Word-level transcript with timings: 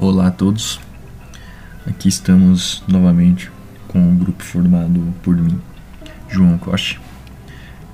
Olá 0.00 0.28
a 0.28 0.30
todos, 0.30 0.78
aqui 1.84 2.08
estamos 2.08 2.84
novamente 2.86 3.50
com 3.88 3.98
um 3.98 4.16
grupo 4.16 4.44
formado 4.44 5.12
por 5.24 5.36
mim, 5.36 5.60
João 6.28 6.56
Costa, 6.56 7.00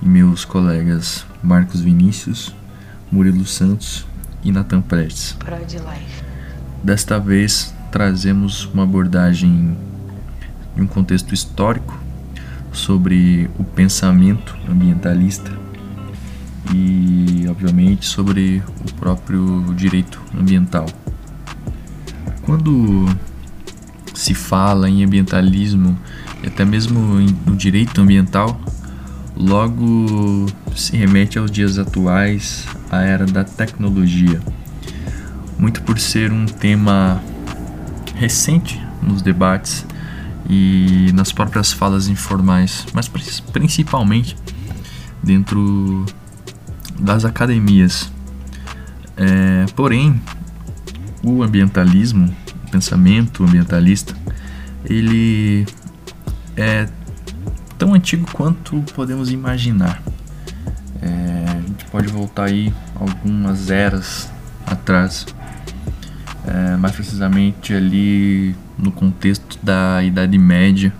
e 0.03 0.07
meus 0.07 0.45
colegas 0.45 1.25
Marcos 1.43 1.81
Vinícius, 1.81 2.55
Murilo 3.11 3.47
Santos 3.47 4.07
e 4.43 4.53
Natan 4.53 4.83
Prestes. 4.83 5.35
Desta 6.83 7.19
vez 7.19 7.75
trazemos 7.91 8.67
uma 8.67 8.83
abordagem 8.83 9.75
de 10.77 10.83
um 10.83 10.87
contexto 10.87 11.33
histórico 11.33 11.99
sobre 12.71 13.49
o 13.59 13.65
pensamento 13.65 14.55
ambientalista 14.69 15.51
e, 16.71 17.47
obviamente, 17.49 18.05
sobre 18.05 18.63
o 18.87 18.93
próprio 18.93 19.73
direito 19.75 20.21
ambiental. 20.39 20.85
Quando 22.45 23.07
se 24.15 24.35
fala 24.35 24.89
em 24.89 25.05
ambientalismo 25.05 25.99
até 26.47 26.65
mesmo 26.65 27.01
no 27.47 27.57
direito 27.57 28.01
ambiental, 28.01 28.61
logo 29.37 30.47
se 30.77 30.97
remete 30.97 31.39
aos 31.39 31.51
dias 31.51 31.79
atuais, 31.79 32.67
à 32.91 33.03
era 33.03 33.27
da 33.27 33.45
tecnologia. 33.45 34.41
Muito 35.59 35.83
por 35.83 35.99
ser 35.99 36.31
um 36.33 36.47
tema 36.47 37.21
recente 38.15 38.81
nos 39.03 39.23
debates 39.23 39.87
e 40.49 41.11
nas 41.15 41.33
próprias 41.33 41.73
falas 41.73 42.09
informais, 42.09 42.87
mas 42.93 43.09
principalmente 43.53 44.37
dentro 45.23 46.05
das 46.99 47.25
academias. 47.25 48.13
É, 49.17 49.65
porém, 49.75 50.21
o 51.25 51.43
ambientalismo, 51.43 52.35
o 52.67 52.71
pensamento 52.71 53.43
ambientalista, 53.43 54.15
ele 54.85 55.67
é 56.57 56.87
tão 57.79 57.95
antigo 57.95 58.27
quanto 58.33 58.81
podemos 58.95 59.31
imaginar. 59.31 60.03
É, 61.01 61.45
a 61.49 61.61
gente 61.61 61.85
pode 61.87 62.09
voltar 62.09 62.45
aí 62.45 62.73
algumas 62.95 63.71
eras 63.71 64.31
atrás, 64.67 65.27
é, 66.47 66.77
mais 66.77 66.95
precisamente 66.95 67.73
ali 67.73 68.55
no 68.79 68.93
contexto 68.93 69.59
da 69.63 70.03
Idade 70.03 70.37
Média, 70.37 70.93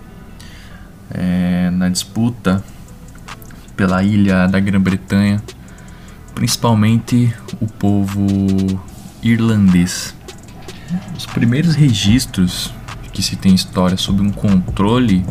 é, 1.11 1.69
na 1.69 1.89
disputa 1.89 2.63
pela 3.75 4.03
ilha 4.03 4.47
da 4.47 4.59
Grã-Bretanha, 4.59 5.41
principalmente 6.33 7.33
o 7.61 7.67
povo 7.67 8.25
irlandês. 9.31 10.13
Os 11.17 11.25
primeiros 11.25 11.75
registros 11.75 12.71
que 13.11 13.21
se 13.23 13.35
tem 13.35 13.55
história 13.55 13.97
sobre 13.97 14.21
um 14.21 14.31
controle 14.31 15.25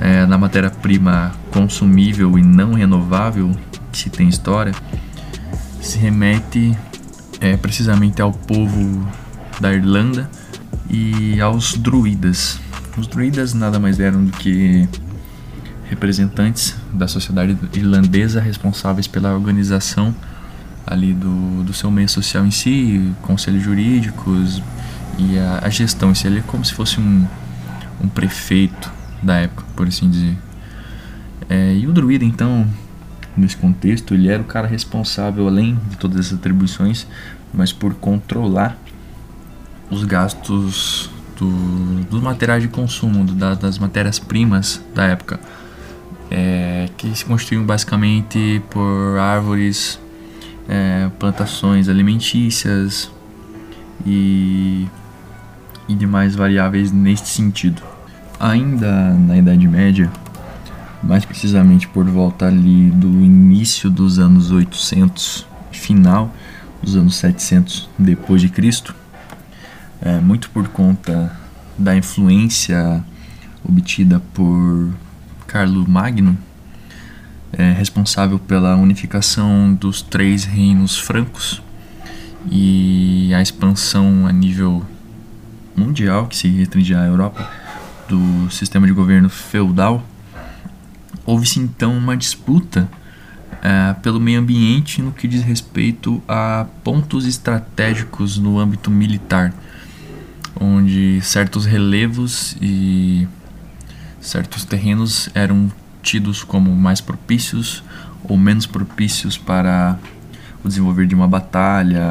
é, 0.00 0.24
da 0.26 0.38
matéria-prima 0.38 1.32
consumível 1.50 2.38
e 2.38 2.42
não 2.42 2.74
renovável 2.74 3.50
que 3.90 3.98
se 3.98 4.10
tem 4.10 4.28
história 4.28 4.72
se 5.80 5.98
remete 5.98 6.76
é, 7.40 7.56
precisamente 7.56 8.20
ao 8.20 8.32
povo 8.32 9.06
da 9.60 9.72
Irlanda 9.72 10.30
e 10.88 11.40
aos 11.40 11.74
druidas. 11.74 12.60
Os 12.96 13.06
druidas 13.06 13.54
nada 13.54 13.78
mais 13.78 13.98
eram 13.98 14.24
do 14.24 14.32
que 14.32 14.88
representantes 15.88 16.76
da 16.92 17.08
sociedade 17.08 17.58
irlandesa 17.72 18.40
responsáveis 18.40 19.06
pela 19.06 19.34
organização 19.34 20.14
ali 20.86 21.12
do, 21.12 21.62
do 21.64 21.72
seu 21.72 21.90
meio 21.90 22.08
social 22.08 22.44
em 22.44 22.50
si, 22.50 23.12
conselhos 23.22 23.62
jurídicos 23.62 24.62
e 25.18 25.38
a, 25.38 25.60
a 25.62 25.70
gestão 25.70 26.10
em 26.10 26.14
si. 26.14 26.26
Ele 26.26 26.38
é 26.38 26.42
como 26.42 26.64
se 26.64 26.74
fosse 26.74 27.00
um, 27.00 27.26
um 28.02 28.08
prefeito 28.08 28.90
da 29.22 29.36
época, 29.36 29.64
por 29.76 29.86
assim 29.86 30.10
dizer. 30.10 30.36
É, 31.48 31.74
e 31.74 31.86
o 31.86 31.92
druida, 31.92 32.24
então, 32.24 32.66
nesse 33.36 33.56
contexto, 33.56 34.14
ele 34.14 34.28
era 34.28 34.42
o 34.42 34.44
cara 34.44 34.66
responsável, 34.66 35.46
além 35.46 35.78
de 35.88 35.96
todas 35.96 36.20
essas 36.20 36.38
atribuições, 36.38 37.06
mas 37.52 37.72
por 37.72 37.94
controlar 37.94 38.78
os 39.90 40.04
gastos 40.04 41.10
do, 41.36 42.04
dos 42.04 42.22
materiais 42.22 42.62
de 42.62 42.68
consumo, 42.68 43.24
do, 43.24 43.34
da, 43.34 43.54
das 43.54 43.78
matérias-primas 43.78 44.80
da 44.94 45.06
época, 45.06 45.40
é, 46.30 46.88
que 46.96 47.12
se 47.16 47.24
construíam 47.24 47.64
basicamente 47.64 48.62
por 48.70 49.18
árvores 49.18 49.98
é, 50.70 51.10
plantações 51.18 51.88
alimentícias 51.88 53.10
e, 54.06 54.86
e 55.88 55.94
demais 55.96 56.36
variáveis 56.36 56.92
neste 56.92 57.28
sentido. 57.28 57.82
Ainda 58.38 59.12
na 59.14 59.36
Idade 59.36 59.66
Média, 59.66 60.08
mais 61.02 61.24
precisamente 61.24 61.88
por 61.88 62.04
volta 62.08 62.46
ali 62.46 62.88
do 62.92 63.08
início 63.08 63.90
dos 63.90 64.20
anos 64.20 64.52
800, 64.52 65.44
final 65.72 66.32
dos 66.80 66.94
anos 66.94 67.16
700 67.16 67.90
depois 67.98 68.40
de 68.40 68.48
Cristo, 68.48 68.94
é, 70.00 70.20
muito 70.20 70.50
por 70.50 70.68
conta 70.68 71.36
da 71.76 71.96
influência 71.96 73.04
obtida 73.64 74.22
por 74.32 74.90
Carlo 75.48 75.84
Magno, 75.88 76.38
é, 77.52 77.72
responsável 77.72 78.38
pela 78.38 78.76
unificação 78.76 79.74
dos 79.74 80.02
três 80.02 80.44
reinos 80.44 80.98
francos 80.98 81.62
e 82.50 83.32
a 83.34 83.42
expansão 83.42 84.26
a 84.26 84.32
nível 84.32 84.84
mundial, 85.76 86.26
que 86.26 86.36
se 86.36 86.48
restringe 86.48 86.94
à 86.94 87.04
Europa, 87.04 87.50
do 88.08 88.50
sistema 88.50 88.86
de 88.86 88.92
governo 88.92 89.28
feudal, 89.28 90.04
houve-se 91.24 91.60
então 91.60 91.96
uma 91.96 92.16
disputa 92.16 92.88
é, 93.62 93.94
pelo 93.94 94.20
meio 94.20 94.40
ambiente 94.40 95.02
no 95.02 95.12
que 95.12 95.28
diz 95.28 95.42
respeito 95.42 96.22
a 96.26 96.66
pontos 96.82 97.26
estratégicos 97.26 98.38
no 98.38 98.58
âmbito 98.58 98.90
militar, 98.90 99.52
onde 100.58 101.20
certos 101.22 101.66
relevos 101.66 102.56
e 102.60 103.28
certos 104.20 104.64
terrenos 104.64 105.28
eram 105.34 105.70
tidos 106.02 106.42
como 106.44 106.74
mais 106.74 107.00
propícios 107.00 107.82
ou 108.24 108.36
menos 108.36 108.66
propícios 108.66 109.36
para 109.36 109.98
o 110.62 110.68
desenvolver 110.68 111.06
de 111.06 111.14
uma 111.14 111.26
batalha, 111.26 112.04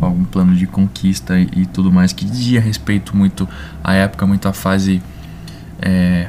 algum 0.00 0.24
plano 0.24 0.54
de 0.54 0.66
conquista 0.66 1.38
e, 1.38 1.48
e 1.56 1.66
tudo 1.66 1.90
mais, 1.90 2.12
que 2.12 2.24
dizia 2.24 2.60
respeito 2.60 3.16
muito 3.16 3.48
à 3.82 3.94
época, 3.94 4.26
muito 4.26 4.46
à 4.46 4.52
fase 4.52 5.02
é, 5.80 6.28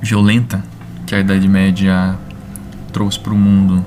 violenta 0.00 0.62
que 1.06 1.14
a 1.14 1.20
Idade 1.20 1.48
Média 1.48 2.16
trouxe 2.92 3.18
para 3.18 3.32
o 3.32 3.38
mundo. 3.38 3.84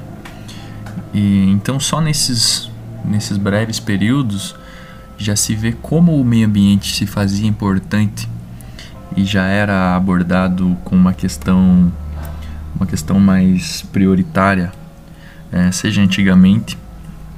E 1.14 1.50
então 1.52 1.80
só 1.80 2.02
nesses 2.02 2.70
nesses 3.06 3.38
breves 3.38 3.80
períodos 3.80 4.56
já 5.18 5.36
se 5.36 5.56
vê 5.56 5.72
como 5.72 6.20
o 6.20 6.24
meio 6.24 6.48
ambiente 6.48 6.96
se 6.96 7.06
fazia 7.06 7.48
importante 7.48 8.28
e 9.16 9.26
já 9.26 9.46
era 9.46 9.96
abordado 9.96 10.78
com 10.84 10.96
uma 10.96 11.14
questão 11.14 11.92
uma 12.76 12.86
questão 12.86 13.20
mais 13.20 13.82
prioritária, 13.92 14.72
é, 15.52 15.72
seja 15.72 16.02
antigamente, 16.02 16.78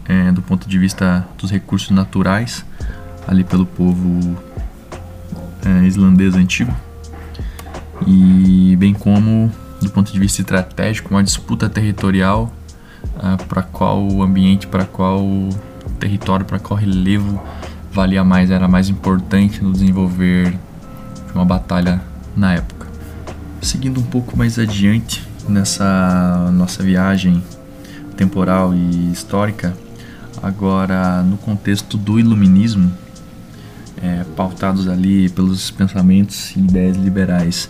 é, 0.08 0.32
do 0.32 0.42
ponto 0.42 0.68
de 0.68 0.78
vista 0.78 1.26
dos 1.38 1.52
recursos 1.52 1.92
naturais, 1.92 2.66
ali 3.28 3.44
pelo 3.44 3.66
povo 3.66 4.38
é, 5.66 5.86
islandês 5.86 6.36
antigo, 6.36 6.76
e 8.06 8.76
bem 8.78 8.94
como 8.94 9.52
do 9.82 9.90
ponto 9.90 10.12
de 10.12 10.20
vista 10.20 10.42
estratégico, 10.42 11.10
uma 11.10 11.24
disputa 11.24 11.70
territorial 11.70 12.52
é, 13.22 13.44
para 13.46 13.64
qual 13.64 14.22
ambiente, 14.22 14.68
para 14.68 14.86
qual 14.86 15.26
território, 16.00 16.46
para 16.46 16.60
qual 16.60 16.80
relevo 16.80 17.42
valia 17.92 18.24
mais, 18.24 18.50
era 18.50 18.68
mais 18.68 18.90
importante 18.90 19.64
no 19.64 19.72
desenvolver 19.72 20.52
de 20.52 21.34
uma 21.34 21.46
batalha 21.46 22.02
na 22.36 22.54
época. 22.54 22.81
Seguindo 23.62 24.00
um 24.00 24.04
pouco 24.04 24.36
mais 24.36 24.58
adiante, 24.58 25.24
nessa 25.48 26.52
nossa 26.52 26.82
viagem 26.82 27.44
temporal 28.18 28.74
e 28.74 29.12
histórica, 29.12 29.78
agora 30.42 31.22
no 31.22 31.38
contexto 31.38 31.96
do 31.96 32.20
iluminismo, 32.20 32.92
é, 34.02 34.24
pautados 34.36 34.88
ali 34.88 35.30
pelos 35.30 35.70
pensamentos 35.70 36.56
e 36.56 36.60
ideias 36.60 36.98
liberais 36.98 37.70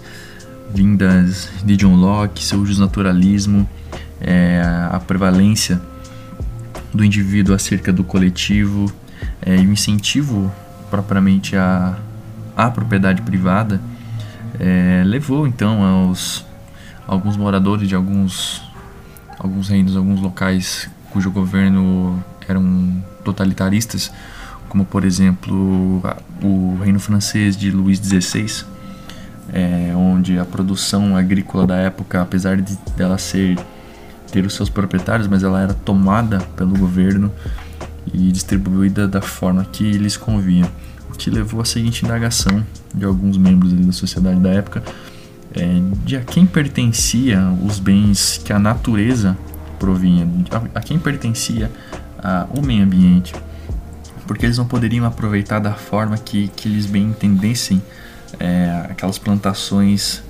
vindas 0.73 1.49
de 1.65 1.75
John 1.75 1.95
Locke, 1.95 2.41
seu 2.41 2.65
justnaturalismo, 2.65 3.67
é, 4.21 4.61
a 4.89 4.99
prevalência 4.99 5.81
do 6.93 7.03
indivíduo 7.03 7.53
acerca 7.53 7.91
do 7.91 8.03
coletivo 8.03 8.89
é, 9.41 9.57
e 9.57 9.67
o 9.67 9.73
incentivo 9.73 10.49
propriamente 10.89 11.57
à, 11.57 11.97
à 12.55 12.71
propriedade 12.71 13.21
privada, 13.21 13.81
é, 14.63 15.01
levou 15.03 15.47
então 15.47 15.83
aos 15.83 16.45
alguns 17.07 17.35
moradores 17.35 17.89
de 17.89 17.95
alguns 17.95 18.61
alguns 19.39 19.69
reinos, 19.69 19.97
alguns 19.97 20.21
locais 20.21 20.87
cujo 21.09 21.31
governo 21.31 22.23
eram 22.47 23.03
totalitaristas, 23.23 24.11
como 24.69 24.85
por 24.85 25.03
exemplo 25.03 25.99
o 26.43 26.77
Reino 26.79 26.99
Francês 26.99 27.57
de 27.57 27.71
Luís 27.71 27.97
XVI, 27.97 28.65
é, 29.51 29.93
onde 29.95 30.37
a 30.37 30.45
produção 30.45 31.17
agrícola 31.17 31.65
da 31.65 31.77
época, 31.77 32.21
apesar 32.21 32.57
de 32.57 32.77
dela 32.95 33.17
ser 33.17 33.57
ter 34.31 34.45
os 34.45 34.53
seus 34.53 34.69
proprietários, 34.69 35.27
mas 35.27 35.43
ela 35.43 35.59
era 35.59 35.73
tomada 35.73 36.39
pelo 36.55 36.77
governo 36.77 37.31
e 38.13 38.31
distribuída 38.31 39.07
da 39.07 39.21
forma 39.21 39.65
que 39.65 39.91
lhes 39.91 40.15
convinha, 40.15 40.71
levou 41.29 41.61
à 41.61 41.65
seguinte 41.65 42.03
indagação 42.05 42.65
de 42.93 43.05
alguns 43.05 43.37
membros 43.37 43.73
da 43.73 43.91
sociedade 43.91 44.39
da 44.39 44.49
época 44.49 44.83
é, 45.53 45.81
de 46.05 46.15
a 46.15 46.21
quem 46.21 46.45
pertencia 46.45 47.39
os 47.63 47.79
bens 47.79 48.41
que 48.43 48.53
a 48.53 48.59
natureza 48.59 49.37
provinha, 49.79 50.27
a, 50.51 50.79
a 50.79 50.81
quem 50.81 50.97
pertencia 50.97 51.71
a, 52.17 52.47
o 52.55 52.61
meio 52.61 52.83
ambiente, 52.83 53.33
porque 54.25 54.45
eles 54.45 54.57
não 54.57 54.65
poderiam 54.65 55.05
aproveitar 55.05 55.59
da 55.59 55.73
forma 55.73 56.17
que, 56.17 56.47
que 56.49 56.69
eles 56.69 56.85
bem 56.85 57.03
entendessem 57.03 57.81
é, 58.39 58.85
aquelas 58.89 59.17
plantações 59.17 60.23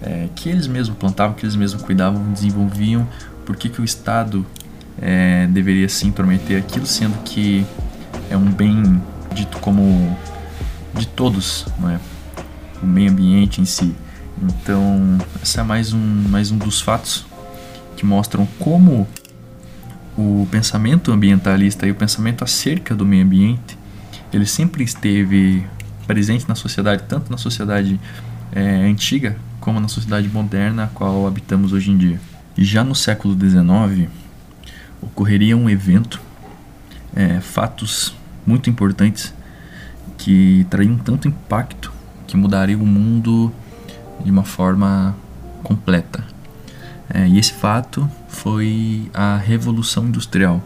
é, 0.00 0.28
que 0.34 0.48
eles 0.48 0.66
mesmos 0.66 0.96
plantavam, 0.96 1.34
que 1.34 1.44
eles 1.44 1.56
mesmos 1.56 1.82
cuidavam, 1.82 2.32
desenvolviam, 2.32 3.06
por 3.44 3.56
que, 3.56 3.68
que 3.68 3.80
o 3.80 3.84
Estado 3.84 4.46
é, 5.00 5.46
deveria 5.48 5.88
se 5.88 6.06
intrometer 6.06 6.58
aquilo, 6.58 6.86
sendo 6.86 7.16
que 7.24 7.66
é 8.30 8.36
um 8.36 8.50
bem 8.50 9.00
dito 9.32 9.58
como 9.58 10.16
de 10.94 11.06
todos, 11.06 11.66
não 11.78 11.90
é? 11.90 12.00
o 12.82 12.86
meio 12.86 13.10
ambiente 13.10 13.60
em 13.60 13.64
si. 13.64 13.94
Então, 14.40 15.18
esse 15.42 15.58
é 15.58 15.62
mais 15.62 15.92
um, 15.92 15.98
mais 15.98 16.50
um 16.50 16.58
dos 16.58 16.80
fatos 16.80 17.26
que 17.96 18.06
mostram 18.06 18.46
como 18.58 19.06
o 20.16 20.46
pensamento 20.50 21.12
ambientalista 21.12 21.86
e 21.86 21.90
o 21.90 21.94
pensamento 21.94 22.44
acerca 22.44 22.94
do 22.94 23.04
meio 23.04 23.24
ambiente 23.24 23.78
ele 24.32 24.46
sempre 24.46 24.84
esteve 24.84 25.64
presente 26.06 26.48
na 26.48 26.54
sociedade, 26.54 27.04
tanto 27.08 27.30
na 27.30 27.38
sociedade 27.38 27.98
é, 28.52 28.60
antiga 28.60 29.36
como 29.60 29.80
na 29.80 29.88
sociedade 29.88 30.28
moderna 30.28 30.84
a 30.84 30.86
qual 30.88 31.26
habitamos 31.26 31.72
hoje 31.72 31.90
em 31.90 31.96
dia. 31.96 32.20
E 32.56 32.64
já 32.64 32.82
no 32.82 32.94
século 32.94 33.34
XIX 33.38 34.08
ocorreria 35.00 35.56
um 35.56 35.68
evento, 35.68 36.20
é, 37.14 37.40
fatos 37.40 38.14
muito 38.46 38.68
importantes 38.68 39.34
que 40.18 40.66
trariam 40.68 40.98
tanto 40.98 41.28
impacto 41.28 41.92
que 42.26 42.36
mudaria 42.36 42.76
o 42.76 42.86
mundo 42.86 43.50
de 44.22 44.30
uma 44.30 44.44
forma 44.44 45.16
completa. 45.62 46.22
É, 47.08 47.26
e 47.26 47.38
esse 47.38 47.54
fato 47.54 48.08
foi 48.28 49.10
a 49.14 49.36
Revolução 49.36 50.06
Industrial, 50.06 50.62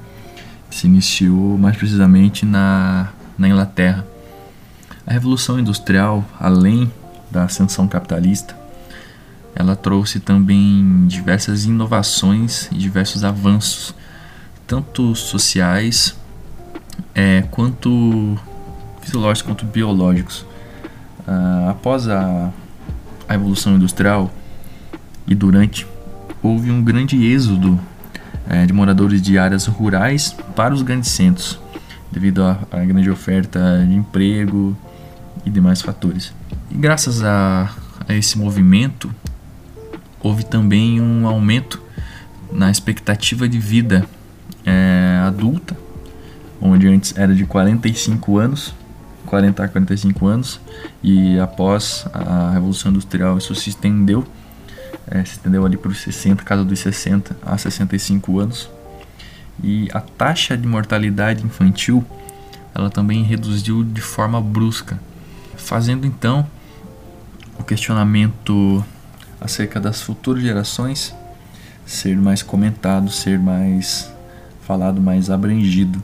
que 0.68 0.74
se 0.74 0.86
iniciou 0.88 1.56
mais 1.56 1.76
precisamente 1.76 2.44
na, 2.44 3.10
na 3.38 3.48
Inglaterra. 3.48 4.04
A 5.06 5.12
Revolução 5.12 5.58
Industrial, 5.60 6.24
além 6.40 6.90
da 7.30 7.44
ascensão 7.44 7.86
capitalista, 7.86 8.56
ela 9.54 9.76
trouxe 9.76 10.18
também 10.18 11.06
diversas 11.06 11.64
inovações 11.64 12.68
e 12.72 12.74
diversos 12.76 13.22
avanços, 13.22 13.94
tanto 14.66 15.14
sociais 15.14 16.16
é, 17.14 17.42
quanto 17.50 18.38
fisiológicos 19.02 19.42
quanto 19.42 19.66
biológicos. 19.66 20.46
Ah, 21.26 21.68
após 21.70 22.08
a, 22.08 22.50
a 23.28 23.32
Revolução 23.32 23.76
Industrial 23.76 24.30
e 25.26 25.34
durante, 25.34 25.86
houve 26.42 26.70
um 26.70 26.82
grande 26.82 27.24
êxodo 27.24 27.78
é, 28.48 28.66
de 28.66 28.72
moradores 28.72 29.22
de 29.22 29.38
áreas 29.38 29.66
rurais 29.66 30.34
para 30.56 30.74
os 30.74 30.82
grandes 30.82 31.10
centros, 31.10 31.58
devido 32.10 32.42
à 32.42 32.84
grande 32.84 33.10
oferta 33.10 33.84
de 33.86 33.94
emprego 33.94 34.76
e 35.44 35.50
demais 35.50 35.80
fatores. 35.80 36.32
E 36.70 36.74
graças 36.74 37.22
a, 37.22 37.72
a 38.08 38.14
esse 38.14 38.36
movimento, 38.38 39.14
houve 40.20 40.44
também 40.44 41.00
um 41.00 41.26
aumento 41.26 41.80
na 42.50 42.70
expectativa 42.70 43.48
de 43.48 43.58
vida 43.58 44.04
é, 44.64 45.22
adulta, 45.24 45.76
onde 46.60 46.86
antes 46.86 47.16
era 47.16 47.34
de 47.34 47.44
45 47.44 48.38
anos, 48.38 48.74
40 49.32 49.64
a 49.64 49.68
45 49.68 50.26
anos, 50.26 50.60
e 51.02 51.40
após 51.40 52.04
a 52.12 52.50
Revolução 52.50 52.90
Industrial 52.90 53.38
isso 53.38 53.54
se 53.54 53.70
estendeu, 53.70 54.26
é, 55.10 55.24
se 55.24 55.32
estendeu 55.32 55.64
ali 55.64 55.78
para 55.78 55.90
os 55.90 56.02
60, 56.02 56.44
casa 56.44 56.62
dos 56.62 56.78
60 56.80 57.34
a 57.42 57.56
65 57.56 58.38
anos. 58.38 58.68
E 59.64 59.88
a 59.94 60.00
taxa 60.00 60.54
de 60.54 60.68
mortalidade 60.68 61.42
infantil 61.46 62.04
ela 62.74 62.90
também 62.90 63.22
reduziu 63.22 63.82
de 63.82 64.02
forma 64.02 64.38
brusca, 64.38 65.00
fazendo 65.56 66.06
então 66.06 66.46
o 67.58 67.64
questionamento 67.64 68.84
acerca 69.40 69.80
das 69.80 70.02
futuras 70.02 70.42
gerações 70.42 71.14
ser 71.86 72.18
mais 72.18 72.42
comentado, 72.42 73.10
ser 73.10 73.38
mais 73.38 74.12
falado, 74.60 75.00
mais 75.00 75.30
abrangido. 75.30 76.02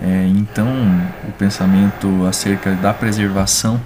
É, 0.00 0.26
então, 0.28 0.68
o 1.28 1.32
pensamento 1.32 2.26
acerca 2.26 2.74
da 2.74 2.92
preservação 2.92 3.80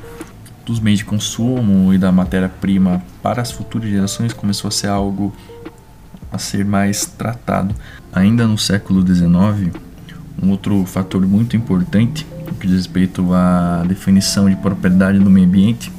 dos 0.65 0.81
meios 0.81 0.99
de 0.99 1.05
consumo 1.05 1.93
e 1.95 1.99
da 1.99 2.13
matéria-prima 2.13 3.03
para 3.23 3.41
as 3.41 3.51
futuras 3.51 3.89
gerações 3.89 4.33
começou 4.33 4.69
a 4.69 4.71
ser 4.71 4.89
algo 4.89 5.35
a 6.31 6.39
ser 6.39 6.65
mais 6.65 7.07
tratado. 7.07 7.75
Ainda 8.13 8.47
no 8.47 8.59
século 8.59 9.07
XIX, 9.07 9.75
um 10.43 10.51
outro 10.51 10.85
fator 10.85 11.27
muito 11.27 11.57
importante 11.57 12.27
que 12.61 12.67
diz 12.67 12.77
respeito 12.77 13.33
à 13.33 13.85
definição 13.87 14.49
de 14.49 14.57
propriedade 14.57 15.19
do 15.19 15.31
meio 15.31 15.47
ambiente 15.47 15.93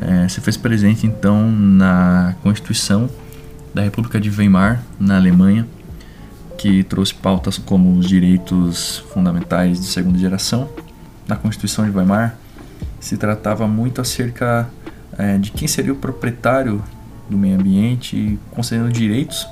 é, 0.00 0.28
se 0.28 0.40
fez 0.40 0.56
presente 0.56 1.06
então 1.06 1.50
na 1.50 2.34
Constituição 2.42 3.10
da 3.74 3.82
República 3.82 4.20
de 4.20 4.30
Weimar, 4.30 4.82
na 4.98 5.16
Alemanha, 5.16 5.66
que 6.58 6.82
trouxe 6.82 7.14
pautas 7.14 7.56
como 7.56 7.96
os 7.96 8.06
direitos 8.06 8.98
fundamentais 9.12 9.80
de 9.80 9.86
segunda 9.86 10.18
geração. 10.18 10.68
Na 11.26 11.36
Constituição 11.36 11.84
de 11.84 11.96
Weimar 11.96 12.36
se 13.00 13.16
tratava 13.16 13.66
muito 13.68 14.00
acerca 14.00 14.68
é, 15.16 15.38
de 15.38 15.52
quem 15.52 15.68
seria 15.68 15.92
o 15.92 15.96
proprietário 15.96 16.82
do 17.30 17.38
meio 17.38 17.58
ambiente, 17.58 18.38
concedendo 18.50 18.90
direitos 18.90 19.46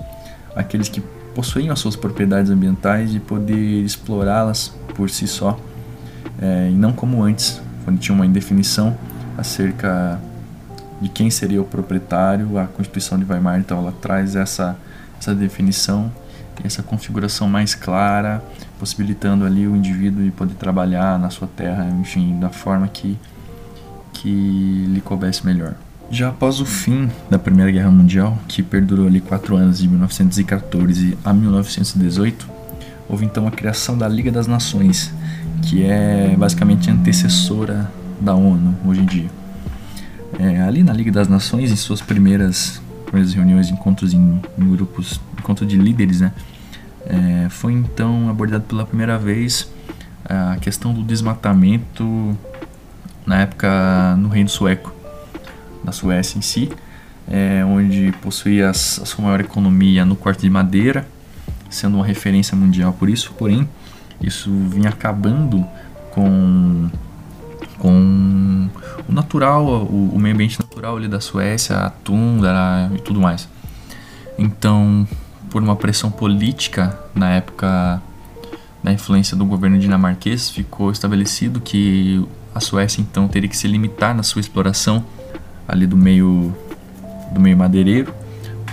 àqueles 0.54 0.88
que 0.88 1.00
possuíam 1.34 1.72
as 1.72 1.78
suas 1.78 1.94
propriedades 1.94 2.50
ambientais 2.50 3.14
e 3.14 3.20
poder 3.20 3.84
explorá-las 3.84 4.74
por 4.94 5.08
si 5.08 5.28
só, 5.28 5.58
é, 6.40 6.70
e 6.70 6.74
não 6.74 6.92
como 6.92 7.22
antes, 7.22 7.60
quando 7.84 7.98
tinha 7.98 8.14
uma 8.14 8.26
indefinição 8.26 8.96
acerca 9.38 10.20
de 11.00 11.08
quem 11.10 11.30
seria 11.30 11.60
o 11.60 11.64
proprietário, 11.64 12.58
a 12.58 12.66
Constituição 12.66 13.18
de 13.18 13.24
Weimar, 13.24 13.60
então 13.60 13.78
ela 13.78 13.92
traz 13.92 14.34
essa, 14.34 14.76
essa 15.20 15.34
definição 15.34 16.10
essa 16.64 16.82
configuração 16.82 17.48
mais 17.48 17.74
clara, 17.74 18.42
possibilitando 18.78 19.44
ali 19.44 19.66
o 19.66 19.76
indivíduo 19.76 20.22
de 20.24 20.30
poder 20.30 20.54
trabalhar 20.54 21.18
na 21.18 21.30
sua 21.30 21.48
terra, 21.48 21.88
enfim, 22.00 22.38
da 22.38 22.50
forma 22.50 22.88
que, 22.88 23.18
que 24.12 24.86
lhe 24.88 25.00
coubesse 25.00 25.44
melhor. 25.44 25.74
Já 26.10 26.28
após 26.28 26.60
o 26.60 26.66
fim 26.66 27.10
da 27.28 27.38
Primeira 27.38 27.70
Guerra 27.70 27.90
Mundial, 27.90 28.38
que 28.46 28.62
perdurou 28.62 29.06
ali 29.06 29.20
quatro 29.20 29.56
anos, 29.56 29.78
de 29.78 29.88
1914 29.88 31.18
a 31.24 31.32
1918, 31.32 32.48
houve 33.08 33.24
então 33.24 33.46
a 33.46 33.50
criação 33.50 33.98
da 33.98 34.06
Liga 34.06 34.30
das 34.30 34.46
Nações, 34.46 35.12
que 35.62 35.84
é 35.84 36.34
basicamente 36.38 36.90
antecessora 36.90 37.90
da 38.20 38.34
ONU 38.34 38.74
hoje 38.84 39.00
em 39.00 39.04
dia. 39.04 39.30
É, 40.38 40.60
ali 40.62 40.82
na 40.82 40.92
Liga 40.92 41.10
das 41.10 41.28
Nações, 41.28 41.72
em 41.72 41.76
suas 41.76 42.00
primeiras, 42.00 42.80
primeiras 43.16 43.32
reuniões, 43.32 43.70
encontros 43.70 44.12
em, 44.12 44.42
em 44.58 44.70
grupos, 44.70 45.18
encontro 45.38 45.64
de 45.64 45.76
líderes, 45.76 46.20
né, 46.20 46.32
é, 47.06 47.48
foi 47.48 47.72
então 47.72 48.28
abordado 48.28 48.64
pela 48.64 48.84
primeira 48.84 49.16
vez 49.16 49.70
a 50.24 50.56
questão 50.56 50.92
do 50.92 51.02
desmatamento 51.02 52.36
na 53.24 53.42
época 53.42 54.16
no 54.18 54.28
Reino 54.28 54.48
Sueco, 54.48 54.92
na 55.84 55.92
Suécia 55.92 56.36
em 56.36 56.42
si, 56.42 56.70
é, 57.28 57.64
onde 57.64 58.12
possuía 58.20 58.70
a 58.70 58.74
sua 58.74 59.24
maior 59.24 59.40
economia 59.40 60.04
no 60.04 60.16
corte 60.16 60.42
de 60.42 60.50
madeira, 60.50 61.06
sendo 61.70 61.96
uma 61.96 62.04
referência 62.04 62.56
mundial 62.56 62.92
por 62.92 63.08
isso, 63.08 63.32
porém 63.38 63.68
isso 64.20 64.50
vinha 64.68 64.90
acabando 64.90 65.64
com 66.10 66.90
natural, 69.16 69.64
o, 69.66 70.10
o 70.14 70.18
meio 70.18 70.34
ambiente 70.34 70.60
natural 70.60 70.98
ali 70.98 71.08
da 71.08 71.20
Suécia, 71.20 71.74
a 71.76 71.90
tundra 71.90 72.90
e 72.94 72.98
tudo 72.98 73.18
mais. 73.18 73.48
Então, 74.38 75.08
por 75.50 75.62
uma 75.62 75.74
pressão 75.74 76.10
política 76.10 76.96
na 77.14 77.30
época 77.30 78.00
da 78.84 78.92
influência 78.92 79.34
do 79.34 79.46
governo 79.46 79.78
dinamarquês, 79.78 80.50
ficou 80.50 80.90
estabelecido 80.90 81.60
que 81.60 82.22
a 82.54 82.60
Suécia 82.60 83.00
então 83.00 83.26
teria 83.26 83.48
que 83.48 83.56
se 83.56 83.66
limitar 83.66 84.14
na 84.14 84.22
sua 84.22 84.40
exploração 84.40 85.02
ali 85.66 85.86
do 85.86 85.96
meio 85.96 86.54
do 87.32 87.40
meio 87.40 87.56
madeireiro 87.56 88.14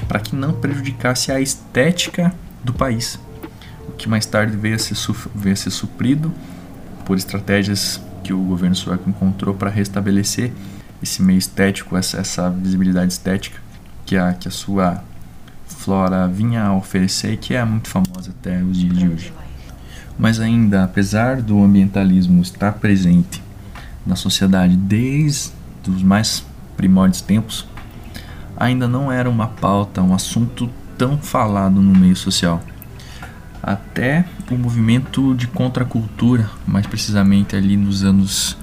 para 0.08 0.20
que 0.20 0.36
não 0.36 0.52
prejudicasse 0.52 1.32
a 1.32 1.40
estética 1.40 2.34
do 2.64 2.74
país. 2.74 3.18
O 3.88 3.94
que 3.94 4.08
mais 4.08 4.26
tarde 4.26 4.56
veio 4.58 4.76
a 4.76 4.80
ser, 4.80 4.96
veio 5.34 5.54
a 5.54 5.56
ser 5.56 5.72
suprido 5.72 6.32
por 7.06 7.18
estratégias 7.18 8.02
que 8.24 8.34
o 8.34 8.42
governo 8.42 8.76
sueco 8.76 9.10
encontrou 9.10 9.54
para 9.54 9.70
restabelecer 9.70 10.52
esse 11.02 11.22
meio 11.22 11.38
estético, 11.38 11.98
essa, 11.98 12.20
essa 12.20 12.50
visibilidade 12.50 13.12
estética 13.12 13.60
que 14.06 14.16
a, 14.16 14.34
que 14.34 14.48
a 14.48 14.52
sua 14.52 15.04
flora 15.68 16.28
vinha 16.28 16.64
a 16.64 16.76
oferecer 16.76 17.34
e 17.34 17.38
que 17.38 17.54
é 17.54 17.64
muito 17.66 17.90
famosa 17.90 18.32
até 18.32 18.62
os 18.64 18.78
dias 18.78 18.98
de 18.98 19.08
hoje. 19.08 19.34
Mas 20.18 20.40
ainda, 20.40 20.84
apesar 20.84 21.42
do 21.42 21.62
ambientalismo 21.62 22.42
estar 22.42 22.74
presente 22.74 23.44
na 24.06 24.16
sociedade 24.16 24.76
desde 24.76 25.52
os 25.88 26.04
mais 26.04 26.46
primórdios 26.78 27.22
tempos, 27.22 27.68
ainda 28.56 28.88
não 28.88 29.12
era 29.12 29.30
uma 29.30 29.48
pauta, 29.48 30.02
um 30.02 30.14
assunto 30.14 30.70
tão 30.98 31.18
falado 31.18 31.82
no 31.82 31.98
meio 31.98 32.16
social. 32.16 32.62
Até 33.64 34.26
o 34.52 34.56
movimento 34.56 35.34
de 35.34 35.48
contracultura, 35.48 36.50
mais 36.68 36.86
precisamente 36.86 37.56
ali 37.56 37.78
nos 37.78 38.04
anos 38.04 38.58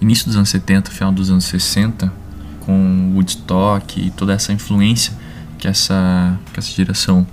início 0.00 0.26
dos 0.26 0.36
anos 0.36 0.48
70, 0.48 0.90
final 0.90 1.12
dos 1.12 1.30
anos 1.30 1.44
60, 1.44 2.12
com 2.60 3.12
Woodstock 3.14 4.00
e 4.00 4.10
toda 4.10 4.32
essa 4.32 4.52
influência 4.52 5.12
que 5.58 5.68
essa, 5.68 6.38
que 6.52 6.58
essa 6.58 6.70
geração 6.72 7.26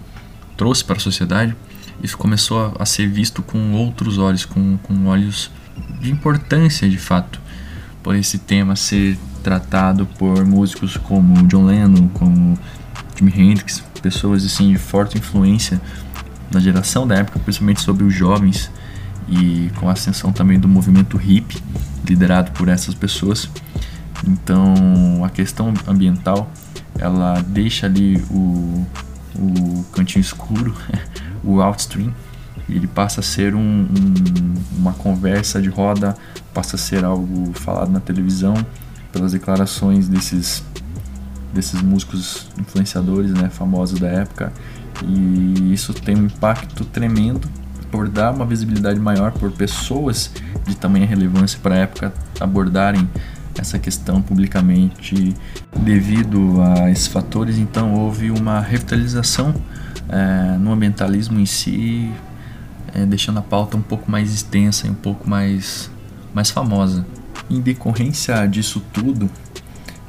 trouxe 0.57 0.83
para 0.83 0.97
a 0.97 0.99
sociedade, 0.99 1.55
isso 2.01 2.17
começou 2.17 2.73
a, 2.79 2.83
a 2.83 2.85
ser 2.85 3.07
visto 3.07 3.41
com 3.41 3.71
outros 3.73 4.17
olhos, 4.17 4.45
com, 4.45 4.77
com 4.83 5.07
olhos 5.07 5.49
de 5.99 6.11
importância 6.11 6.87
de 6.87 6.97
fato, 6.97 7.39
por 8.03 8.15
esse 8.15 8.37
tema 8.37 8.75
ser 8.75 9.17
tratado 9.43 10.05
por 10.05 10.45
músicos 10.45 10.97
como 10.97 11.47
John 11.47 11.65
Lennon, 11.65 12.07
como 12.09 12.57
Jimi 13.15 13.33
Hendrix, 13.35 13.83
pessoas 14.01 14.45
assim 14.45 14.71
de 14.71 14.77
forte 14.77 15.17
influência 15.17 15.81
na 16.51 16.59
geração 16.59 17.07
da 17.07 17.15
época, 17.15 17.39
principalmente 17.39 17.81
sobre 17.81 18.03
os 18.03 18.13
jovens 18.13 18.71
e 19.27 19.69
com 19.79 19.89
a 19.89 19.93
ascensão 19.93 20.31
também 20.31 20.59
do 20.59 20.67
movimento 20.67 21.19
hip 21.21 21.61
liderado 22.05 22.51
por 22.51 22.67
essas 22.67 22.93
pessoas. 22.93 23.49
Então, 24.27 25.23
a 25.23 25.29
questão 25.29 25.73
ambiental, 25.87 26.51
ela 26.97 27.41
deixa 27.41 27.85
ali 27.85 28.17
o, 28.29 28.85
o 29.35 29.85
cantinho 29.93 30.21
escuro, 30.21 30.75
o 31.43 31.61
outstream, 31.61 32.13
ele 32.67 32.87
passa 32.87 33.21
a 33.21 33.23
ser 33.23 33.55
um, 33.55 33.59
um, 33.59 34.53
uma 34.77 34.93
conversa 34.93 35.61
de 35.61 35.69
roda, 35.69 36.15
passa 36.53 36.75
a 36.75 36.79
ser 36.79 37.03
algo 37.03 37.51
falado 37.53 37.91
na 37.91 37.99
televisão, 37.99 38.53
pelas 39.11 39.31
declarações 39.31 40.07
desses 40.07 40.63
desses 41.51 41.81
músicos 41.81 42.47
influenciadores, 42.59 43.31
né, 43.31 43.49
famosos 43.49 43.99
da 43.99 44.07
época, 44.07 44.53
e 45.03 45.73
isso 45.73 45.93
tem 45.93 46.15
um 46.15 46.25
impacto 46.25 46.85
tremendo 46.85 47.47
por 47.91 48.07
dar 48.07 48.33
uma 48.33 48.45
visibilidade 48.45 48.99
maior 48.99 49.31
por 49.31 49.51
pessoas 49.51 50.31
de 50.67 50.75
tamanha 50.75 51.05
relevância 51.05 51.59
para 51.61 51.75
a 51.75 51.77
época 51.79 52.13
abordarem 52.39 53.09
essa 53.57 53.79
questão 53.79 54.21
publicamente 54.21 55.33
devido 55.75 56.61
a 56.61 56.89
esses 56.89 57.07
fatores. 57.07 57.57
Então 57.57 57.93
houve 57.93 58.31
uma 58.31 58.59
revitalização 58.59 59.53
é, 60.07 60.57
no 60.57 60.71
ambientalismo 60.71 61.39
em 61.39 61.45
si 61.45 62.11
é, 62.93 63.05
deixando 63.05 63.39
a 63.39 63.41
pauta 63.41 63.77
um 63.77 63.81
pouco 63.81 64.09
mais 64.09 64.33
extensa 64.33 64.87
e 64.87 64.89
um 64.89 64.95
pouco 64.95 65.29
mais 65.29 65.89
mais 66.33 66.49
famosa. 66.49 67.05
Em 67.49 67.59
decorrência 67.59 68.45
disso 68.45 68.81
tudo, 68.93 69.29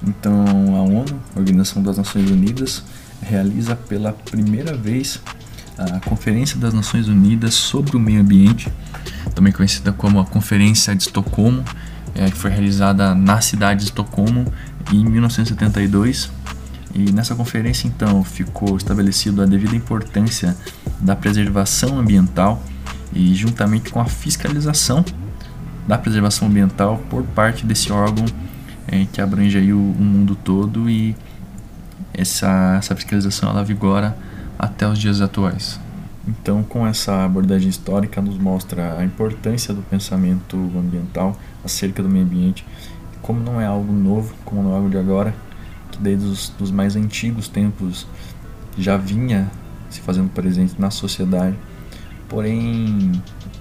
então 0.06 0.44
a 0.76 0.82
ONU, 0.82 1.20
a 1.34 1.38
Organização 1.38 1.82
das 1.82 1.96
Nações 1.96 2.30
Unidas, 2.30 2.84
realiza 3.22 3.76
pela 3.76 4.12
primeira 4.12 4.76
vez 4.76 5.20
a 5.78 6.00
Conferência 6.00 6.58
das 6.58 6.74
Nações 6.74 7.08
Unidas 7.08 7.54
sobre 7.54 7.96
o 7.96 8.00
Meio 8.00 8.20
Ambiente, 8.20 8.70
também 9.34 9.52
conhecida 9.52 9.92
como 9.92 10.20
a 10.20 10.26
Conferência 10.26 10.94
de 10.94 11.04
Estocolmo, 11.04 11.64
é, 12.14 12.30
que 12.30 12.36
foi 12.36 12.50
realizada 12.50 13.14
na 13.14 13.40
cidade 13.40 13.80
de 13.80 13.86
Estocolmo 13.86 14.52
em 14.92 15.04
1972. 15.04 16.30
E 16.92 17.12
nessa 17.12 17.36
conferência, 17.36 17.86
então, 17.86 18.24
ficou 18.24 18.76
estabelecido 18.76 19.42
a 19.42 19.46
devida 19.46 19.76
importância 19.76 20.56
da 21.00 21.14
preservação 21.14 21.98
ambiental 21.98 22.60
e, 23.12 23.32
juntamente 23.34 23.90
com 23.90 24.00
a 24.00 24.04
fiscalização 24.04 25.04
da 25.86 25.96
preservação 25.96 26.48
ambiental 26.48 27.00
por 27.08 27.22
parte 27.22 27.64
desse 27.64 27.92
órgão 27.92 28.24
é, 28.86 29.06
que 29.12 29.20
abrange 29.20 29.56
aí 29.56 29.72
o, 29.72 29.78
o, 29.78 30.02
mundo 30.02 30.34
todo 30.34 30.90
e 30.90 31.16
essa, 32.12 32.76
essa 32.78 32.94
fiscalização 32.94 33.50
ela 33.50 33.64
vigora 33.64 34.16
até 34.58 34.86
os 34.86 34.98
dias 34.98 35.20
atuais. 35.20 35.80
Então, 36.26 36.62
com 36.62 36.86
essa 36.86 37.24
abordagem 37.24 37.68
histórica, 37.68 38.20
nos 38.20 38.36
mostra 38.36 38.98
a 38.98 39.04
importância 39.04 39.72
do 39.72 39.82
pensamento 39.82 40.56
ambiental 40.76 41.36
acerca 41.64 42.02
do 42.02 42.08
meio 42.08 42.24
ambiente, 42.24 42.64
como 43.22 43.40
não 43.40 43.60
é 43.60 43.66
algo 43.66 43.92
novo, 43.92 44.34
como 44.44 44.62
não 44.62 44.72
é 44.72 44.76
algo 44.76 44.90
de 44.90 44.98
agora, 44.98 45.34
que 45.90 45.98
desde 45.98 46.26
os 46.26 46.48
dos 46.50 46.70
mais 46.70 46.94
antigos 46.94 47.48
tempos 47.48 48.06
já 48.76 48.96
vinha 48.96 49.50
se 49.88 50.00
fazendo 50.00 50.30
presente 50.30 50.74
na 50.78 50.90
sociedade, 50.90 51.56
porém 52.28 53.12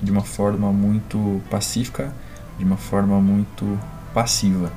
de 0.01 0.12
uma 0.12 0.22
forma 0.22 0.72
muito 0.72 1.41
pacífica, 1.50 2.13
de 2.58 2.65
uma 2.65 2.77
forma 2.77 3.19
muito 3.19 3.79
passiva, 4.13 4.72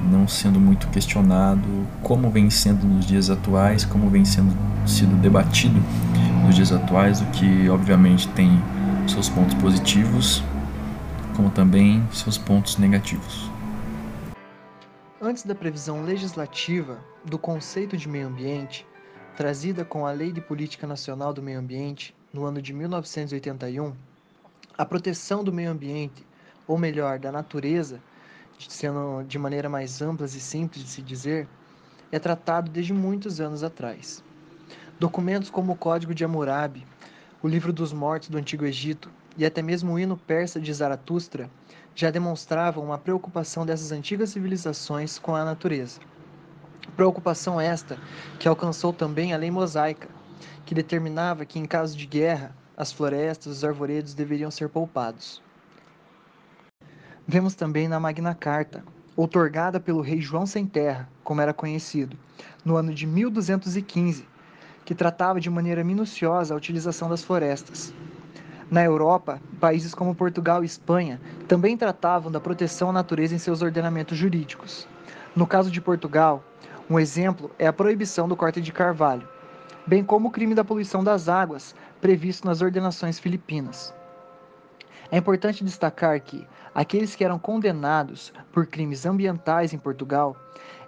não 0.00 0.28
sendo 0.28 0.60
muito 0.60 0.88
questionado 0.88 1.66
como 2.02 2.30
vem 2.30 2.50
sendo 2.50 2.86
nos 2.86 3.06
dias 3.06 3.30
atuais, 3.30 3.84
como 3.84 4.08
vem 4.08 4.24
sendo 4.24 4.54
sido 4.86 5.16
debatido 5.20 5.80
nos 6.44 6.54
dias 6.54 6.72
atuais, 6.72 7.20
o 7.20 7.26
que 7.26 7.68
obviamente 7.68 8.28
tem 8.28 8.50
seus 9.06 9.28
pontos 9.28 9.54
positivos, 9.54 10.42
como 11.34 11.50
também 11.50 12.02
seus 12.12 12.38
pontos 12.38 12.78
negativos. 12.78 13.50
Antes 15.20 15.44
da 15.44 15.54
previsão 15.54 16.02
legislativa 16.04 16.98
do 17.24 17.38
conceito 17.38 17.96
de 17.96 18.08
meio 18.08 18.28
ambiente, 18.28 18.86
trazida 19.36 19.84
com 19.84 20.06
a 20.06 20.12
Lei 20.12 20.32
de 20.32 20.40
Política 20.40 20.86
Nacional 20.86 21.32
do 21.32 21.42
Meio 21.42 21.58
Ambiente 21.58 22.14
no 22.32 22.44
ano 22.44 22.62
de 22.62 22.72
1981, 22.72 23.92
a 24.76 24.84
proteção 24.84 25.42
do 25.42 25.52
meio 25.52 25.70
ambiente, 25.70 26.24
ou 26.66 26.78
melhor, 26.78 27.18
da 27.18 27.32
natureza, 27.32 28.00
sendo 28.66 29.22
de 29.24 29.38
maneira 29.38 29.68
mais 29.68 30.00
ampla 30.02 30.26
e 30.26 30.30
simples 30.30 30.82
de 30.84 30.90
se 30.90 31.02
dizer, 31.02 31.46
é 32.10 32.18
tratado 32.18 32.70
desde 32.70 32.92
muitos 32.92 33.40
anos 33.40 33.62
atrás. 33.62 34.24
Documentos 34.98 35.50
como 35.50 35.72
o 35.72 35.76
Código 35.76 36.14
de 36.14 36.24
Hammurabi, 36.24 36.86
o 37.42 37.46
Livro 37.46 37.72
dos 37.72 37.92
Mortos 37.92 38.28
do 38.28 38.38
Antigo 38.38 38.64
Egito 38.64 39.10
e 39.36 39.46
até 39.46 39.62
mesmo 39.62 39.92
o 39.92 39.98
hino 39.98 40.16
persa 40.16 40.60
de 40.60 40.72
Zaratustra 40.72 41.48
já 41.94 42.10
demonstravam 42.10 42.84
uma 42.84 42.98
preocupação 42.98 43.64
dessas 43.64 43.92
antigas 43.92 44.30
civilizações 44.30 45.18
com 45.18 45.36
a 45.36 45.44
natureza. 45.44 46.00
Preocupação 46.96 47.60
esta 47.60 47.98
que 48.38 48.48
alcançou 48.48 48.92
também 48.92 49.32
a 49.32 49.36
lei 49.36 49.50
mosaica, 49.50 50.08
que 50.64 50.74
determinava 50.74 51.44
que, 51.44 51.58
em 51.58 51.64
caso 51.64 51.96
de 51.96 52.06
guerra, 52.06 52.54
as 52.76 52.92
florestas, 52.92 53.58
os 53.58 53.64
arvoredos 53.64 54.14
deveriam 54.14 54.50
ser 54.50 54.68
poupados. 54.68 55.42
Vemos 57.30 57.54
também 57.54 57.88
na 57.88 58.00
Magna 58.00 58.34
Carta, 58.34 58.82
outorgada 59.14 59.78
pelo 59.78 60.00
rei 60.00 60.18
João 60.18 60.46
Sem 60.46 60.64
Terra, 60.64 61.06
como 61.22 61.42
era 61.42 61.52
conhecido, 61.52 62.16
no 62.64 62.74
ano 62.74 62.94
de 62.94 63.06
1215, 63.06 64.26
que 64.82 64.94
tratava 64.94 65.38
de 65.38 65.50
maneira 65.50 65.84
minuciosa 65.84 66.54
a 66.54 66.56
utilização 66.56 67.06
das 67.06 67.22
florestas. 67.22 67.92
Na 68.70 68.82
Europa, 68.82 69.42
países 69.60 69.94
como 69.94 70.14
Portugal 70.14 70.62
e 70.62 70.66
Espanha 70.66 71.20
também 71.46 71.76
tratavam 71.76 72.32
da 72.32 72.40
proteção 72.40 72.88
à 72.88 72.92
natureza 72.94 73.34
em 73.34 73.38
seus 73.38 73.60
ordenamentos 73.60 74.16
jurídicos. 74.16 74.88
No 75.36 75.46
caso 75.46 75.70
de 75.70 75.82
Portugal, 75.82 76.42
um 76.88 76.98
exemplo 76.98 77.50
é 77.58 77.66
a 77.66 77.74
proibição 77.74 78.26
do 78.26 78.36
corte 78.36 78.62
de 78.62 78.72
carvalho, 78.72 79.28
bem 79.86 80.02
como 80.02 80.28
o 80.28 80.32
crime 80.32 80.54
da 80.54 80.64
poluição 80.64 81.04
das 81.04 81.28
águas, 81.28 81.74
previsto 82.00 82.46
nas 82.46 82.62
ordenações 82.62 83.18
filipinas. 83.18 83.92
É 85.10 85.18
importante 85.18 85.62
destacar 85.62 86.18
que 86.22 86.46
aqueles 86.78 87.16
que 87.16 87.24
eram 87.24 87.40
condenados 87.40 88.32
por 88.52 88.64
crimes 88.64 89.04
ambientais 89.04 89.72
em 89.72 89.78
Portugal 89.78 90.36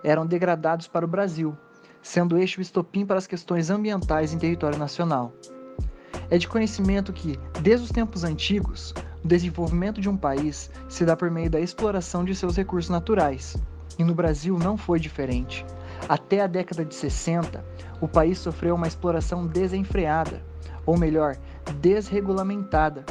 eram 0.04 0.24
degradados 0.24 0.86
para 0.86 1.04
o 1.04 1.08
Brasil, 1.08 1.58
sendo 2.00 2.38
este 2.38 2.60
o 2.60 2.62
estopim 2.62 3.04
para 3.04 3.18
as 3.18 3.26
questões 3.26 3.70
ambientais 3.70 4.32
em 4.32 4.38
território 4.38 4.78
nacional. 4.78 5.32
É 6.30 6.38
de 6.38 6.46
conhecimento 6.46 7.12
que, 7.12 7.36
desde 7.60 7.86
os 7.86 7.90
tempos 7.90 8.22
antigos, 8.22 8.94
o 9.24 9.26
desenvolvimento 9.26 10.00
de 10.00 10.08
um 10.08 10.16
país 10.16 10.70
se 10.88 11.04
dá 11.04 11.16
por 11.16 11.28
meio 11.28 11.50
da 11.50 11.58
exploração 11.58 12.24
de 12.24 12.36
seus 12.36 12.56
recursos 12.56 12.88
naturais, 12.88 13.56
e 13.98 14.04
no 14.04 14.14
Brasil 14.14 14.56
não 14.56 14.76
foi 14.76 15.00
diferente. 15.00 15.66
Até 16.08 16.40
a 16.40 16.46
década 16.46 16.84
de 16.84 16.94
60, 16.94 17.64
o 18.00 18.06
país 18.06 18.38
sofreu 18.38 18.76
uma 18.76 18.86
exploração 18.86 19.44
desenfreada, 19.44 20.40
ou 20.86 20.96
melhor, 20.96 21.36
desregulamentada, 21.80 23.04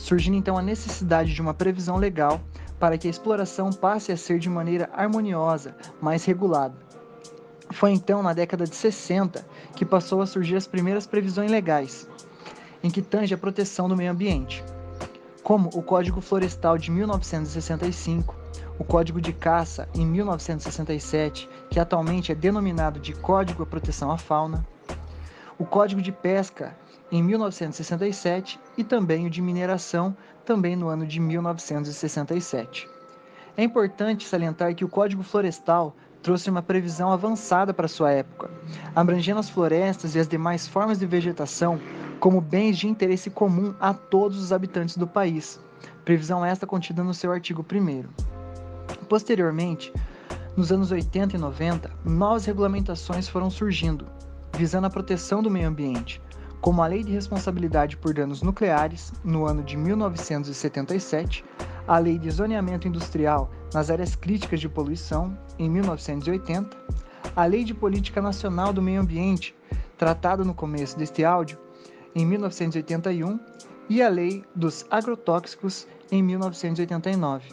surgindo 0.00 0.36
então 0.36 0.56
a 0.56 0.62
necessidade 0.62 1.34
de 1.34 1.42
uma 1.42 1.52
previsão 1.52 1.96
legal 1.96 2.40
para 2.78 2.96
que 2.96 3.06
a 3.06 3.10
exploração 3.10 3.70
passe 3.70 4.10
a 4.10 4.16
ser 4.16 4.38
de 4.38 4.48
maneira 4.48 4.88
harmoniosa, 4.94 5.76
mais 6.00 6.24
regulada. 6.24 6.74
Foi 7.70 7.92
então 7.92 8.22
na 8.22 8.32
década 8.32 8.64
de 8.64 8.74
60 8.74 9.46
que 9.76 9.84
passou 9.84 10.22
a 10.22 10.26
surgir 10.26 10.56
as 10.56 10.66
primeiras 10.66 11.06
previsões 11.06 11.50
legais, 11.50 12.08
em 12.82 12.90
que 12.90 13.02
tange 13.02 13.34
a 13.34 13.38
proteção 13.38 13.88
do 13.88 13.96
meio 13.96 14.10
ambiente. 14.10 14.64
como 15.42 15.68
o 15.74 15.82
Código 15.82 16.20
Florestal 16.20 16.78
de 16.78 16.92
1965, 16.92 18.36
o 18.78 18.84
Código 18.84 19.20
de 19.20 19.32
Caça 19.32 19.88
em 19.94 20.06
1967, 20.06 21.48
que 21.68 21.80
atualmente 21.80 22.30
é 22.30 22.34
denominado 22.34 23.00
de 23.00 23.12
Código 23.14 23.64
de 23.64 23.70
Proteção 23.70 24.12
à 24.12 24.18
Fauna, 24.18 24.64
o 25.58 25.64
Código 25.64 26.00
de 26.00 26.12
Pesca 26.12 26.76
em 27.10 27.22
1967 27.22 28.60
e 28.76 28.84
também 28.84 29.26
o 29.26 29.30
de 29.30 29.42
mineração 29.42 30.16
também 30.44 30.76
no 30.76 30.88
ano 30.88 31.06
de 31.06 31.20
1967. 31.20 32.88
É 33.56 33.62
importante 33.62 34.26
salientar 34.26 34.74
que 34.74 34.84
o 34.84 34.88
Código 34.88 35.22
Florestal 35.22 35.94
trouxe 36.22 36.50
uma 36.50 36.62
previsão 36.62 37.10
avançada 37.10 37.72
para 37.72 37.88
sua 37.88 38.10
época, 38.12 38.50
abrangendo 38.94 39.40
as 39.40 39.50
florestas 39.50 40.14
e 40.14 40.18
as 40.18 40.28
demais 40.28 40.68
formas 40.68 40.98
de 40.98 41.06
vegetação 41.06 41.80
como 42.18 42.40
bens 42.40 42.78
de 42.78 42.86
interesse 42.86 43.30
comum 43.30 43.74
a 43.80 43.94
todos 43.94 44.38
os 44.38 44.52
habitantes 44.52 44.96
do 44.96 45.06
país. 45.06 45.58
Previsão 46.04 46.44
esta 46.44 46.66
contida 46.66 47.02
no 47.02 47.14
seu 47.14 47.32
artigo 47.32 47.64
1. 47.64 48.04
Posteriormente, 49.08 49.92
nos 50.56 50.70
anos 50.70 50.90
80 50.90 51.36
e 51.36 51.38
90, 51.38 51.90
novas 52.04 52.44
regulamentações 52.44 53.28
foram 53.28 53.48
surgindo, 53.48 54.06
visando 54.56 54.86
a 54.86 54.90
proteção 54.90 55.42
do 55.42 55.50
meio 55.50 55.68
ambiente, 55.68 56.20
como 56.60 56.82
a 56.82 56.86
Lei 56.86 57.02
de 57.02 57.12
Responsabilidade 57.12 57.96
por 57.96 58.12
Danos 58.12 58.42
Nucleares, 58.42 59.12
no 59.24 59.46
ano 59.46 59.62
de 59.62 59.76
1977, 59.76 61.44
a 61.88 61.98
Lei 61.98 62.18
de 62.18 62.30
Zoneamento 62.30 62.86
Industrial 62.86 63.50
nas 63.72 63.90
Áreas 63.90 64.14
Críticas 64.14 64.60
de 64.60 64.68
Poluição, 64.68 65.36
em 65.58 65.70
1980, 65.70 66.76
a 67.34 67.44
Lei 67.44 67.64
de 67.64 67.72
Política 67.72 68.20
Nacional 68.20 68.72
do 68.72 68.82
Meio 68.82 69.00
Ambiente, 69.00 69.54
tratada 69.96 70.44
no 70.44 70.54
começo 70.54 70.98
deste 70.98 71.24
áudio, 71.24 71.58
em 72.14 72.26
1981, 72.26 73.40
e 73.88 74.02
a 74.02 74.08
Lei 74.08 74.44
dos 74.54 74.84
Agrotóxicos, 74.90 75.86
em 76.12 76.22
1989. 76.22 77.48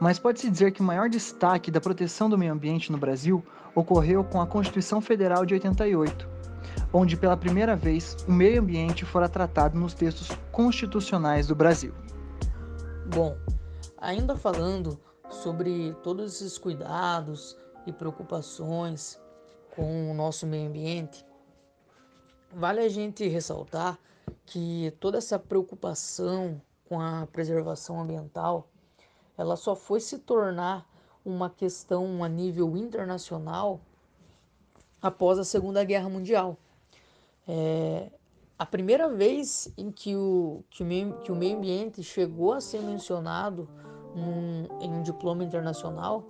Mas 0.00 0.18
pode-se 0.18 0.50
dizer 0.50 0.72
que 0.72 0.80
o 0.80 0.84
maior 0.84 1.08
destaque 1.08 1.70
da 1.70 1.80
proteção 1.80 2.30
do 2.30 2.38
meio 2.38 2.52
ambiente 2.52 2.92
no 2.92 2.98
Brasil 2.98 3.44
ocorreu 3.74 4.22
com 4.24 4.40
a 4.40 4.46
Constituição 4.46 5.00
Federal 5.00 5.44
de 5.44 5.54
88, 5.54 6.28
onde 6.92 7.16
pela 7.16 7.36
primeira 7.36 7.76
vez 7.76 8.16
o 8.26 8.32
meio 8.32 8.60
ambiente 8.60 9.04
fora 9.04 9.28
tratado 9.28 9.78
nos 9.78 9.94
textos 9.94 10.28
constitucionais 10.52 11.46
do 11.46 11.54
Brasil. 11.54 11.94
Bom, 13.14 13.36
ainda 13.96 14.36
falando 14.36 14.98
sobre 15.30 15.94
todos 16.02 16.36
esses 16.36 16.58
cuidados 16.58 17.56
e 17.86 17.92
preocupações 17.92 19.20
com 19.74 20.10
o 20.10 20.14
nosso 20.14 20.46
meio 20.46 20.68
ambiente, 20.68 21.24
vale 22.52 22.80
a 22.80 22.88
gente 22.88 23.26
ressaltar 23.28 23.98
que 24.44 24.92
toda 24.98 25.18
essa 25.18 25.38
preocupação 25.38 26.60
com 26.88 27.00
a 27.00 27.26
preservação 27.30 28.00
ambiental, 28.00 28.68
ela 29.36 29.56
só 29.56 29.76
foi 29.76 30.00
se 30.00 30.18
tornar 30.18 30.86
uma 31.24 31.50
questão 31.50 32.24
a 32.24 32.28
nível 32.28 32.76
internacional 32.76 33.80
após 35.00 35.38
a 35.38 35.44
Segunda 35.44 35.84
Guerra 35.84 36.08
Mundial. 36.08 36.56
É, 37.46 38.10
a 38.58 38.66
primeira 38.66 39.08
vez 39.08 39.72
em 39.76 39.90
que 39.90 40.16
o, 40.16 40.64
que 40.68 40.82
o, 40.82 40.86
meio, 40.86 41.14
que 41.20 41.30
o 41.30 41.36
meio 41.36 41.56
ambiente 41.56 42.02
chegou 42.02 42.52
a 42.52 42.60
ser 42.60 42.80
mencionado 42.82 43.68
num, 44.14 44.66
em 44.80 44.92
um 44.92 45.02
diploma 45.02 45.44
internacional 45.44 46.24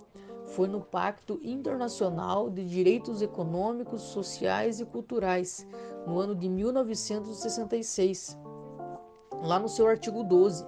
foi 0.45 0.67
no 0.67 0.81
Pacto 0.81 1.39
Internacional 1.43 2.49
de 2.49 2.65
Direitos 2.65 3.21
Econômicos, 3.21 4.01
Sociais 4.01 4.79
e 4.79 4.85
Culturais, 4.85 5.67
no 6.07 6.19
ano 6.19 6.35
de 6.35 6.49
1966, 6.49 8.37
lá 9.43 9.59
no 9.59 9.69
seu 9.69 9.87
artigo 9.87 10.23
12, 10.23 10.65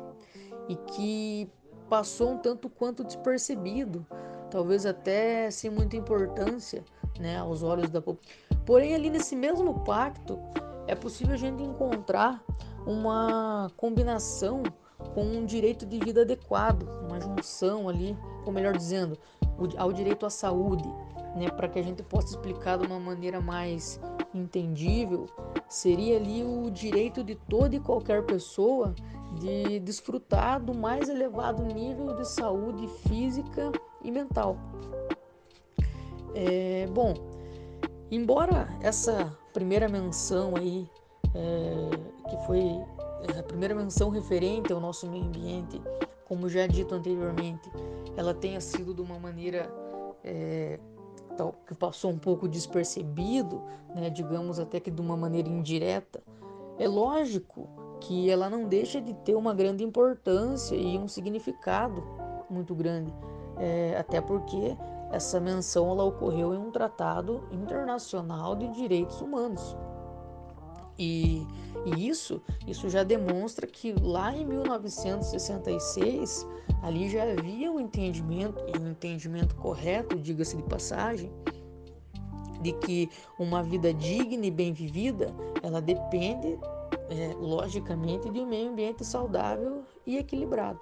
e 0.67 0.75
que 0.75 1.50
passou 1.89 2.31
um 2.31 2.37
tanto 2.37 2.70
quanto 2.70 3.03
despercebido, 3.03 4.05
talvez 4.50 4.85
até 4.85 5.50
sem 5.50 5.72
muita 5.72 5.96
importância 5.96 6.83
né, 7.22 7.38
aos 7.38 7.64
olhos 7.64 7.90
da 7.90 8.01
população. 8.01 8.42
Porém, 8.66 8.94
ali 8.94 9.10
nesse 9.10 9.36
mesmo 9.36 9.79
pacto, 9.86 10.40
é 10.88 10.96
possível 10.96 11.34
a 11.34 11.38
gente 11.38 11.64
encontrar 11.64 12.44
uma 12.86 13.72
combinação 13.77 14.64
com 15.14 15.24
um 15.24 15.46
direito 15.46 15.86
de 15.86 16.00
vida 16.00 16.22
adequado, 16.22 16.88
uma 17.07 17.20
junção 17.20 17.88
ali, 17.88 18.18
ou 18.46 18.51
melhor 18.51 18.75
dizendo, 18.75 19.18
ao 19.77 19.92
direito 19.92 20.25
à 20.25 20.29
saúde, 20.29 20.88
né, 21.36 21.50
para 21.50 21.68
que 21.68 21.79
a 21.79 21.84
gente 21.84 22.03
possa 22.03 22.29
explicar 22.29 22.77
de 22.77 22.86
uma 22.86 23.00
maneira 23.00 23.40
mais 23.40 24.00
entendível, 24.34 25.27
seria 25.68 26.18
ali 26.18 26.44
o 26.44 26.70
direito 26.70 27.24
de 27.24 27.36
toda 27.36 27.75
e 27.75 27.79
qualquer 27.79 28.24
pessoa 28.25 28.94
de 29.40 29.79
desfrutar 29.79 30.62
do 30.62 30.74
mais 30.74 31.10
elevado 31.10 31.64
nível 31.64 32.16
de 32.16 32.27
saúde 32.27 32.88
física 33.07 33.72
e 34.03 34.12
mental. 34.12 34.57
É, 36.33 36.87
bom, 36.91 37.13
embora 38.09 38.70
essa 38.81 39.37
primeira 39.53 39.87
menção 39.89 40.55
aí, 40.55 40.89
é, 41.35 42.29
que 42.29 42.37
foi 42.46 42.59
é, 42.59 43.39
a 43.39 43.44
primeira 43.44 43.75
menção 43.75 44.09
referente 44.09 44.72
ao 44.72 44.79
nosso 44.79 45.07
meio 45.07 45.25
ambiente, 45.25 45.81
como 46.25 46.48
já 46.48 46.65
dito 46.67 46.96
anteriormente, 46.96 47.70
ela 48.15 48.33
tenha 48.33 48.61
sido 48.61 48.94
de 48.94 49.01
uma 49.01 49.20
maneira 49.20 49.70
é, 50.24 50.79
tal, 51.35 51.53
que 51.67 51.74
passou 51.74 52.11
um 52.11 52.17
pouco 52.17 52.48
despercebido, 52.48 53.61
né, 53.96 54.09
digamos 54.09 54.59
até 54.59 54.79
que 54.79 54.91
de 54.91 55.01
uma 55.01 55.17
maneira 55.17 55.50
indireta, 55.50 56.22
é 56.77 56.87
lógico 56.87 57.67
que 58.00 58.29
ela 58.29 58.50
não 58.50 58.67
deixa 58.67 59.00
de 59.00 59.13
ter 59.13 59.35
uma 59.35 59.53
grande 59.53 59.83
importância 59.83 60.75
e 60.75 60.98
um 60.98 61.07
significado 61.07 62.03
muito 62.50 62.74
grande, 62.74 63.13
é, 63.57 63.96
até 63.98 64.20
porque 64.20 64.75
essa 65.11 65.39
menção 65.39 65.89
ela 65.89 66.03
ocorreu 66.03 66.53
em 66.53 66.57
um 66.57 66.71
tratado 66.71 67.43
internacional 67.51 68.55
de 68.55 68.67
direitos 68.69 69.21
humanos. 69.21 69.75
E, 70.97 71.45
e, 71.85 72.07
isso, 72.07 72.41
isso 72.67 72.89
já 72.89 73.03
demonstra 73.03 73.65
que 73.65 73.93
lá 74.01 74.35
em 74.35 74.45
1966 74.45 76.47
ali 76.81 77.09
já 77.09 77.24
havia 77.24 77.71
um 77.71 77.79
entendimento 77.79 78.61
um 78.79 78.89
entendimento 78.89 79.55
correto, 79.55 80.17
diga-se 80.17 80.57
de 80.57 80.63
passagem, 80.63 81.31
de 82.61 82.74
que 82.74 83.09
uma 83.39 83.63
vida 83.63 83.93
digna 83.93 84.45
e 84.45 84.51
bem 84.51 84.74
vivida 84.74 85.33
ela 85.63 85.81
depende 85.81 86.59
é, 87.09 87.33
logicamente 87.39 88.29
de 88.29 88.39
um 88.39 88.45
meio 88.45 88.69
ambiente 88.69 89.03
saudável 89.03 89.83
e 90.05 90.17
equilibrado. 90.17 90.79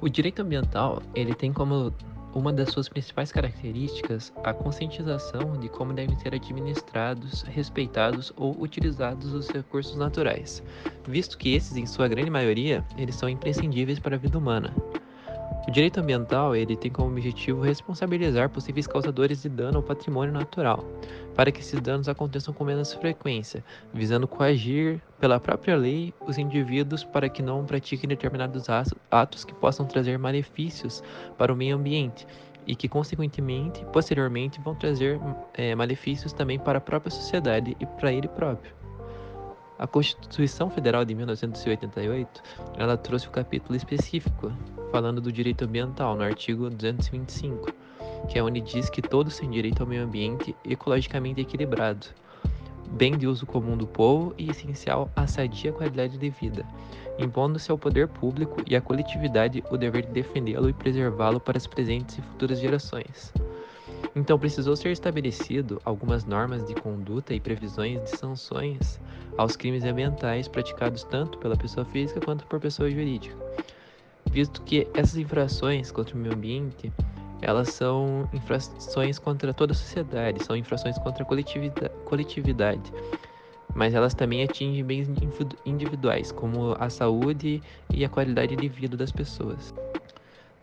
O 0.00 0.08
direito 0.08 0.42
ambiental 0.42 1.00
ele 1.14 1.34
tem 1.34 1.52
como 1.52 1.92
uma 2.38 2.52
das 2.52 2.70
suas 2.70 2.88
principais 2.88 3.32
características, 3.32 4.32
a 4.44 4.54
conscientização 4.54 5.58
de 5.58 5.68
como 5.68 5.92
devem 5.92 6.16
ser 6.18 6.34
administrados, 6.34 7.42
respeitados 7.42 8.32
ou 8.36 8.56
utilizados 8.62 9.34
os 9.34 9.48
recursos 9.48 9.96
naturais, 9.96 10.62
visto 11.06 11.36
que 11.36 11.54
esses, 11.54 11.76
em 11.76 11.84
sua 11.84 12.06
grande 12.06 12.30
maioria, 12.30 12.84
eles 12.96 13.16
são 13.16 13.28
imprescindíveis 13.28 13.98
para 13.98 14.14
a 14.14 14.18
vida 14.18 14.38
humana. 14.38 14.72
O 15.66 15.70
direito 15.70 16.00
ambiental 16.00 16.56
ele 16.56 16.76
tem 16.76 16.90
como 16.90 17.10
objetivo 17.10 17.60
responsabilizar 17.60 18.48
possíveis 18.48 18.86
causadores 18.86 19.42
de 19.42 19.50
dano 19.50 19.76
ao 19.76 19.82
patrimônio 19.82 20.32
natural, 20.32 20.82
para 21.34 21.52
que 21.52 21.60
esses 21.60 21.78
danos 21.80 22.08
aconteçam 22.08 22.54
com 22.54 22.64
menos 22.64 22.94
frequência, 22.94 23.62
visando 23.92 24.26
coagir 24.26 25.00
pela 25.20 25.38
própria 25.38 25.76
lei 25.76 26.14
os 26.26 26.38
indivíduos 26.38 27.04
para 27.04 27.28
que 27.28 27.42
não 27.42 27.66
pratiquem 27.66 28.08
determinados 28.08 28.66
atos 29.10 29.44
que 29.44 29.54
possam 29.54 29.84
trazer 29.84 30.18
malefícios 30.18 31.02
para 31.36 31.52
o 31.52 31.56
meio 31.56 31.76
ambiente 31.76 32.26
e 32.66 32.74
que, 32.74 32.88
consequentemente, 32.88 33.84
posteriormente, 33.92 34.60
vão 34.60 34.74
trazer 34.74 35.20
é, 35.54 35.74
malefícios 35.74 36.32
também 36.32 36.58
para 36.58 36.78
a 36.78 36.80
própria 36.80 37.10
sociedade 37.10 37.76
e 37.78 37.86
para 37.86 38.12
ele 38.12 38.28
próprio. 38.28 38.78
A 39.78 39.86
Constituição 39.86 40.68
Federal 40.68 41.04
de 41.04 41.14
1988, 41.14 42.42
ela 42.76 42.96
trouxe 42.96 43.26
o 43.26 43.28
um 43.28 43.32
capítulo 43.32 43.76
específico 43.76 44.52
falando 44.90 45.20
do 45.20 45.30
direito 45.30 45.64
ambiental 45.64 46.16
no 46.16 46.24
artigo 46.24 46.68
225, 46.68 47.72
que 48.28 48.36
é 48.36 48.42
onde 48.42 48.60
diz 48.60 48.90
que 48.90 49.00
todos 49.00 49.38
têm 49.38 49.48
direito 49.48 49.80
ao 49.80 49.86
meio 49.86 50.02
ambiente 50.02 50.56
ecologicamente 50.64 51.40
equilibrado, 51.40 52.08
bem 52.90 53.16
de 53.16 53.28
uso 53.28 53.46
comum 53.46 53.76
do 53.76 53.86
povo 53.86 54.34
e 54.36 54.50
essencial 54.50 55.08
à 55.14 55.28
sadia 55.28 55.72
qualidade 55.72 56.18
de 56.18 56.28
vida, 56.28 56.66
impondo-se 57.16 57.70
ao 57.70 57.78
poder 57.78 58.08
público 58.08 58.60
e 58.66 58.74
à 58.74 58.80
coletividade 58.80 59.62
o 59.70 59.76
dever 59.76 60.06
de 60.06 60.12
defendê-lo 60.12 60.68
e 60.68 60.72
preservá-lo 60.72 61.38
para 61.38 61.56
as 61.56 61.68
presentes 61.68 62.18
e 62.18 62.22
futuras 62.22 62.58
gerações. 62.58 63.32
Então 64.14 64.38
precisou 64.38 64.74
ser 64.74 64.90
estabelecido 64.90 65.80
algumas 65.84 66.24
normas 66.24 66.64
de 66.66 66.74
conduta 66.74 67.34
e 67.34 67.40
previsões 67.40 68.02
de 68.02 68.10
sanções 68.10 69.00
aos 69.36 69.56
crimes 69.56 69.84
ambientais 69.84 70.48
praticados 70.48 71.04
tanto 71.04 71.38
pela 71.38 71.56
pessoa 71.56 71.84
física 71.84 72.20
quanto 72.20 72.46
por 72.46 72.58
pessoa 72.58 72.90
jurídica, 72.90 73.36
visto 74.30 74.62
que 74.62 74.88
essas 74.94 75.16
infrações 75.16 75.92
contra 75.92 76.16
o 76.16 76.18
meio 76.18 76.34
ambiente 76.34 76.92
elas 77.40 77.68
são 77.68 78.28
infrações 78.32 79.18
contra 79.18 79.54
toda 79.54 79.72
a 79.72 79.76
sociedade, 79.76 80.42
são 80.42 80.56
infrações 80.56 80.98
contra 80.98 81.22
a 81.22 81.26
coletividade, 82.04 82.92
mas 83.74 83.94
elas 83.94 84.14
também 84.14 84.42
atingem 84.42 84.84
bens 84.84 85.08
individuais, 85.64 86.32
como 86.32 86.76
a 86.78 86.90
saúde 86.90 87.62
e 87.94 88.04
a 88.04 88.08
qualidade 88.08 88.56
de 88.56 88.68
vida 88.68 88.96
das 88.96 89.12
pessoas. 89.12 89.72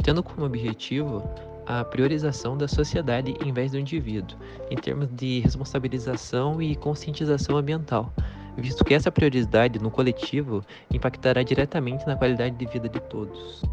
Tendo 0.03 0.21
como 0.21 0.45
objetivo 0.45 1.23
a 1.65 1.84
priorização 1.84 2.58
da 2.58 2.67
sociedade 2.67 3.36
em 3.43 3.51
vez 3.51 3.71
do 3.71 3.80
indivíduo, 3.80 4.38
em 4.69 4.75
termos 4.75 5.08
de 5.12 5.39
responsabilização 5.39 6.62
e 6.62 6.75
conscientização 6.75 7.58
ambiental, 7.58 8.13
visto 8.58 8.84
que 8.84 8.93
essa 8.93 9.12
prioridade 9.12 9.80
no 9.80 9.91
coletivo 9.91 10.63
impactará 10.91 11.43
diretamente 11.43 12.06
na 12.06 12.15
qualidade 12.15 12.56
de 12.56 12.65
vida 12.65 12.88
de 12.88 12.99
todos. 13.01 13.63